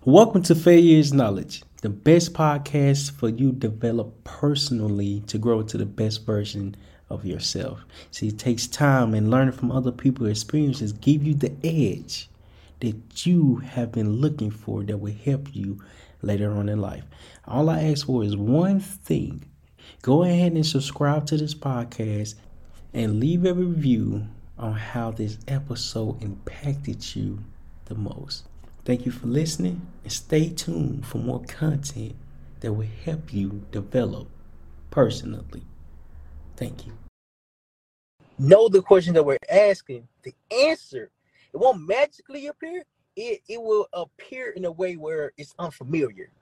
[0.00, 5.78] Welcome to Failure is Knowledge, the best podcast for you develop personally to grow into
[5.78, 6.74] the best version
[7.08, 7.84] of yourself.
[8.10, 12.28] See, it takes time and learning from other people's experiences give you the edge
[12.80, 15.78] that you have been looking for that will help you
[16.20, 17.04] later on in life.
[17.46, 19.44] All I ask for is one thing.
[20.00, 22.34] Go ahead and subscribe to this podcast
[22.92, 24.26] and leave a review
[24.58, 27.38] on how this episode impacted you
[27.84, 28.46] the most.
[28.84, 32.16] Thank you for listening and stay tuned for more content
[32.58, 34.26] that will help you develop
[34.90, 35.62] personally.
[36.56, 36.92] Thank you.
[38.40, 41.12] Know the question that we're asking, the answer.
[41.54, 42.82] It won't magically appear,
[43.14, 46.32] it, it will appear in a way where it's unfamiliar.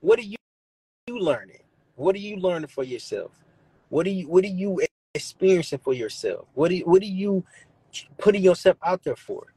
[0.00, 0.36] What are you,
[1.06, 1.62] you learning?
[1.94, 3.30] What are you learning for yourself?
[3.88, 4.80] What are you what are you
[5.14, 6.46] experiencing for yourself?
[6.54, 7.44] What do you, what are you
[8.18, 9.52] putting yourself out there for?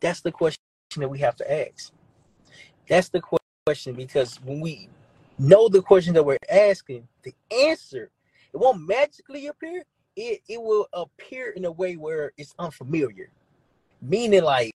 [0.00, 0.58] That's the question
[0.96, 1.92] that we have to ask.
[2.88, 3.22] That's the
[3.64, 4.88] question because when we
[5.38, 8.10] know the question that we're asking, the answer,
[8.52, 9.84] it won't magically appear.
[10.14, 13.30] It it will appear in a way where it's unfamiliar.
[14.02, 14.72] Meaning like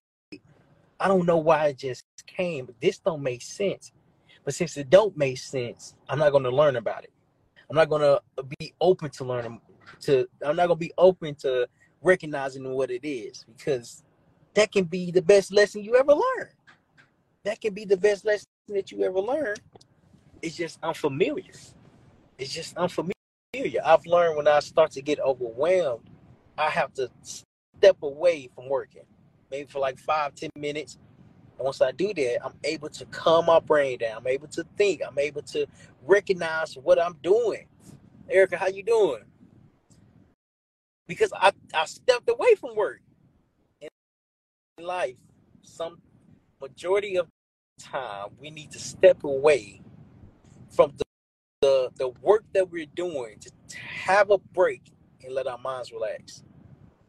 [1.00, 3.92] I don't know why it just came, but this don't make sense.
[4.44, 7.12] But since it don't make sense, I'm not gonna learn about it.
[7.70, 8.20] I'm not gonna
[8.58, 9.60] be open to learning
[10.02, 11.68] to I'm not gonna be open to
[12.02, 14.04] recognizing what it is because
[14.54, 16.50] that can be the best lesson you ever learn.
[17.44, 19.56] That can be the best lesson that you ever learn.
[20.42, 21.54] It's just unfamiliar.
[22.38, 23.14] It's just unfamiliar.
[23.84, 26.10] I've learned when I start to get overwhelmed,
[26.58, 29.04] I have to step away from working,
[29.50, 30.98] maybe for like five, ten minutes.
[31.58, 34.18] And once I do that, I'm able to calm my brain down.
[34.18, 35.02] I'm able to think.
[35.08, 35.66] I'm able to
[36.06, 37.68] recognize what I'm doing.
[38.30, 39.24] Erica, how you doing?
[41.08, 43.02] Because I, I stepped away from work
[43.82, 43.90] in
[44.80, 45.16] life.
[45.64, 46.00] Some
[46.62, 47.28] majority of
[47.80, 49.82] time we need to step away
[50.70, 51.04] from the,
[51.62, 54.92] the, the work that we're doing to have a break
[55.24, 56.44] and let our minds relax.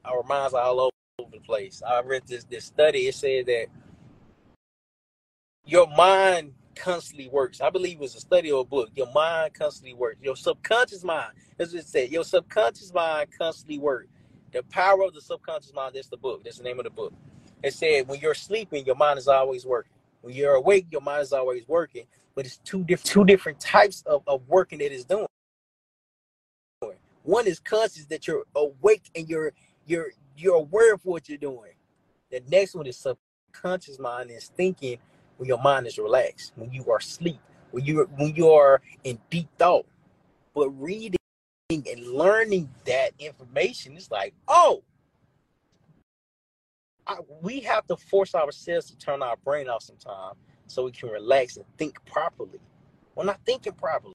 [0.04, 1.82] Our minds are all over the place.
[1.86, 3.08] I read this this study.
[3.08, 3.66] It said that
[5.64, 7.60] your mind constantly works.
[7.60, 8.90] I believe it was a study or a book.
[8.94, 10.18] Your mind constantly works.
[10.22, 14.08] Your subconscious mind, as it said, your subconscious mind constantly works.
[14.52, 16.44] The power of the subconscious mind, that's the book.
[16.44, 17.12] That's the name of the book.
[17.62, 19.92] It said when you're sleeping, your mind is always working.
[20.22, 22.06] When you're awake, your mind is always working.
[22.34, 25.26] But it's two different two different types of, of working that it's doing.
[27.24, 29.52] One is conscious that you're awake and you're
[29.86, 31.72] you're you're aware of what you're doing.
[32.30, 34.98] The next one is subconscious mind is thinking
[35.38, 37.40] when your mind is relaxed, when you are asleep,
[37.70, 39.86] when you when you are in deep thought.
[40.54, 41.16] But reading
[41.70, 44.82] and learning that information is like, oh,
[47.06, 50.34] I, we have to force ourselves to turn our brain off sometime
[50.66, 52.60] so we can relax and think properly.
[53.14, 54.14] We're not thinking properly.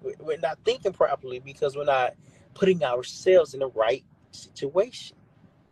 [0.00, 2.14] We're not thinking properly because we're not
[2.54, 5.16] putting ourselves in the right situation.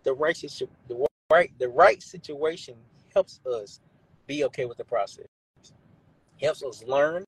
[0.05, 2.75] The right situ- the right the right situation
[3.15, 3.81] helps us
[4.33, 5.27] be okay with the process.
[6.41, 7.23] Helps us learn,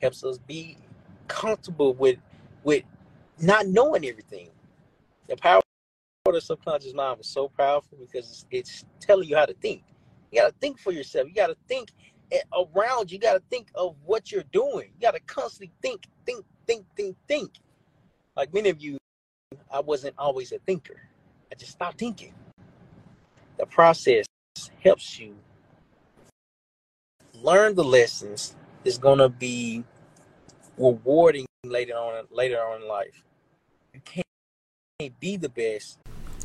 [0.00, 0.78] helps us be
[1.26, 2.18] comfortable with
[2.62, 2.84] with
[3.40, 4.48] not knowing everything.
[5.26, 5.60] The power
[6.26, 9.82] of the subconscious mind was so powerful because it's, it's telling you how to think.
[10.30, 11.26] You got to think for yourself.
[11.26, 11.90] You got to think
[12.52, 13.10] around.
[13.10, 14.90] You got to think of what you're doing.
[14.94, 17.50] You got to constantly think, think, think, think, think.
[18.36, 18.96] Like many of you,
[19.72, 21.00] I wasn't always a thinker.
[21.50, 22.32] I just stopped thinking.
[23.58, 24.24] The process
[24.84, 25.34] helps you
[27.42, 28.54] learn the lessons
[28.84, 29.84] is going to be
[30.76, 33.22] rewarding later on later on in life.
[33.92, 35.98] You can't be the best.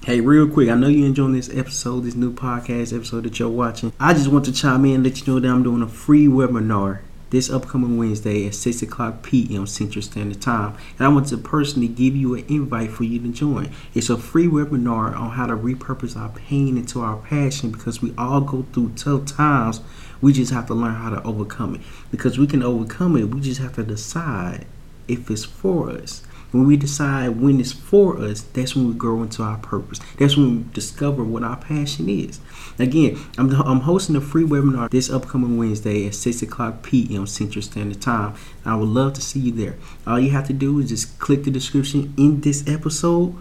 [0.03, 3.49] Hey, real quick, I know you're enjoying this episode, this new podcast episode that you're
[3.49, 3.93] watching.
[3.99, 6.27] I just want to chime in and let you know that I'm doing a free
[6.27, 6.99] webinar
[7.33, 9.65] this upcoming Wednesday at 6 o'clock p.m.
[9.65, 10.77] Central Standard Time.
[10.99, 13.71] And I want to personally give you an invite for you to join.
[13.95, 18.13] It's a free webinar on how to repurpose our pain into our passion because we
[18.19, 19.81] all go through tough times.
[20.23, 21.81] We just have to learn how to overcome it.
[22.09, 24.65] Because we can overcome it, we just have to decide
[25.05, 26.23] if it's for us.
[26.51, 29.99] When we decide when it's for us, that's when we grow into our purpose.
[30.17, 32.39] That's when we discover what our passion is.
[32.79, 37.27] Again, I'm, I'm hosting a free webinar this upcoming Wednesday at 6 o'clock p.m.
[37.27, 38.35] Central Standard Time.
[38.63, 39.77] I would love to see you there.
[40.07, 43.35] All you have to do is just click the description in this episode,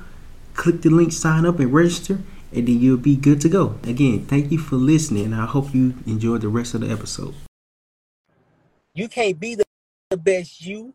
[0.55, 2.19] click the link, sign up, and register,
[2.55, 3.79] and then you'll be good to go.
[3.85, 5.33] Again, thank you for listening.
[5.33, 7.35] I hope you enjoy the rest of the episode.
[8.95, 10.93] You can't be the best you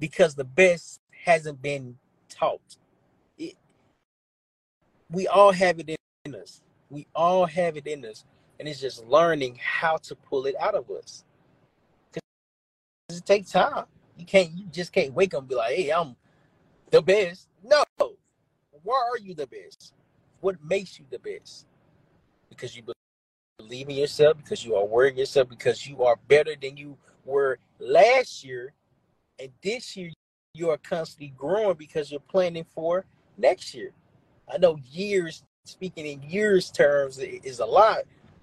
[0.00, 1.96] because the best hasn't been
[2.28, 2.76] taught.
[3.36, 3.54] It,
[5.10, 6.60] we all have it in us.
[6.90, 8.24] We all have it in us,
[8.58, 11.24] and it's just learning how to pull it out of us.
[12.12, 13.84] Cause it takes time.
[14.16, 14.50] You can't.
[14.50, 16.16] You just can't wake up and be like, "Hey, I'm
[16.90, 17.84] the best." No.
[18.82, 19.92] Why are you the best?
[20.40, 21.66] What makes you the best?
[22.48, 22.82] Because you
[23.58, 26.96] believe in yourself, because you are aware of yourself, because you are better than you
[27.24, 28.72] were last year,
[29.38, 30.10] and this year
[30.54, 33.04] you are constantly growing because you're planning for
[33.36, 33.92] next year.
[34.52, 37.98] I know years, speaking in years terms, is a lot.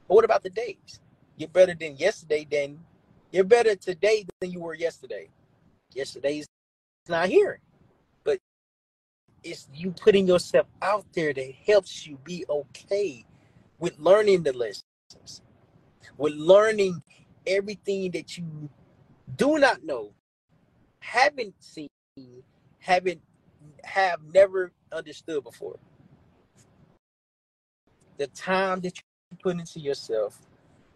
[0.07, 0.99] But what about the days?
[1.37, 2.47] You're better than yesterday.
[2.49, 2.79] Then
[3.31, 5.29] you're better today than you were yesterday.
[5.93, 6.45] Yesterday's
[7.07, 7.59] not here,
[9.45, 13.23] it's you putting yourself out there that helps you be okay
[13.79, 15.41] with learning the lessons,
[16.17, 17.01] with learning
[17.45, 18.69] everything that you
[19.37, 20.11] do not know,
[20.99, 21.89] haven't seen,
[22.79, 23.21] haven't
[23.83, 25.77] have never understood before.
[28.17, 30.39] The time that you put into yourself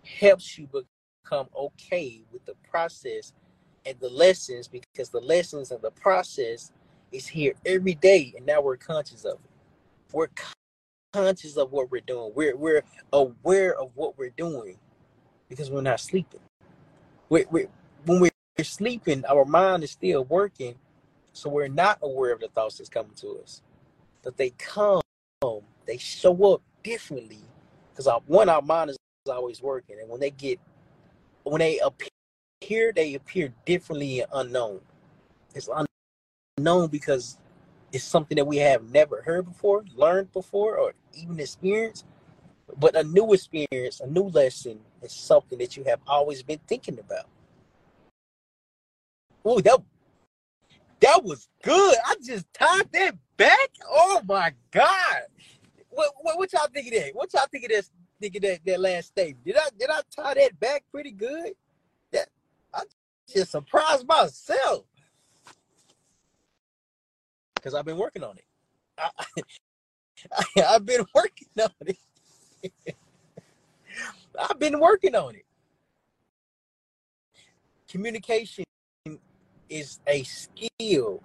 [0.03, 3.33] helps you become okay with the process
[3.85, 6.71] and the lessons because the lessons and the process
[7.11, 9.49] is here every day and now we're conscious of it.
[10.13, 10.29] We're
[11.13, 12.31] conscious of what we're doing.
[12.35, 12.83] We're, we're
[13.13, 14.77] aware of what we're doing
[15.47, 16.41] because we're not sleeping.
[17.29, 17.69] We're, we're,
[18.05, 18.31] when we're
[18.63, 20.75] sleeping our mind is still working
[21.33, 23.61] so we're not aware of the thoughts that's coming to us.
[24.23, 25.01] But they come
[25.85, 27.39] they show up differently
[27.91, 28.97] because one our mind is
[29.29, 30.59] always working and when they get
[31.43, 34.81] when they appear they appear differently and unknown.
[35.55, 35.88] It's unknown
[36.87, 37.37] because
[37.91, 42.05] it's something that we have never heard before learned before or even experienced
[42.77, 46.99] but a new experience a new lesson is something that you have always been thinking
[46.99, 47.25] about
[49.45, 49.79] oh that
[50.99, 55.23] that was good i just tied that back oh my god
[55.89, 57.11] what, what, what y'all think of that?
[57.13, 57.91] What y'all think of this?
[58.21, 59.45] Think of that, that last statement?
[59.45, 61.53] Did I did I tie that back pretty good?
[62.11, 62.27] That
[62.73, 62.83] I
[63.33, 64.85] just surprised myself
[67.59, 68.45] because I've been working on it.
[68.97, 69.09] I,
[70.69, 71.97] I've been working on it.
[74.39, 75.45] I've been working on it.
[77.87, 78.63] Communication
[79.69, 81.21] is a skill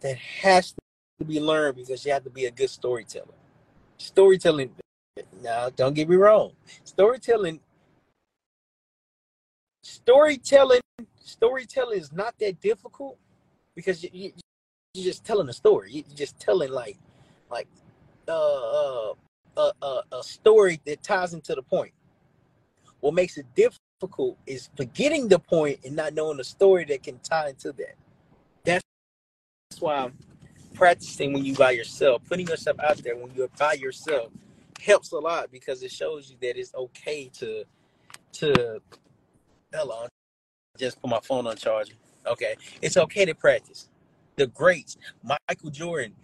[0.00, 0.74] that has
[1.18, 3.34] to be learned because you have to be a good storyteller
[3.96, 4.70] storytelling
[5.42, 6.52] now don't get me wrong
[6.82, 7.60] storytelling
[9.82, 10.80] storytelling
[11.20, 13.16] storytelling is not that difficult
[13.74, 14.32] because you,
[14.94, 16.96] you're just telling a story you're just telling like
[17.50, 17.68] like
[18.28, 19.14] uh, uh,
[19.56, 21.92] uh, uh, a story that ties into the point
[23.00, 27.18] what makes it difficult is forgetting the point and not knowing the story that can
[27.18, 27.96] tie into that
[28.64, 30.10] that's why
[30.74, 34.30] practicing when you by yourself, putting yourself out there when you're by yourself
[34.80, 37.64] helps a lot because it shows you that it's okay to
[38.32, 38.80] to
[39.72, 40.06] hello
[40.76, 41.94] just put my phone on charger.
[42.26, 42.56] Okay.
[42.82, 43.88] It's okay to practice.
[44.36, 46.14] The greats, Michael Jordan,